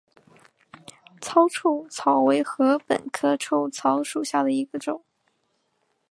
[1.21, 5.03] 糙臭草为禾本科臭草属下的一个种。